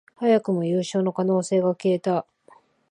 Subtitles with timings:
[0.17, 2.25] 早くも優勝の可能性が消えた